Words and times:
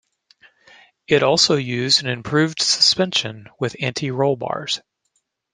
It 1.05 1.21
also 1.21 1.57
used 1.57 2.01
an 2.01 2.09
improved 2.09 2.59
suspension 2.59 3.49
with 3.59 3.75
anti-roll 3.79 4.35
bars. 4.35 4.81